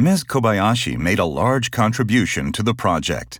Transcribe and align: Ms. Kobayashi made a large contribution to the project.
Ms. 0.00 0.24
Kobayashi 0.24 0.96
made 0.96 1.18
a 1.18 1.26
large 1.26 1.70
contribution 1.70 2.52
to 2.52 2.62
the 2.62 2.72
project. 2.72 3.38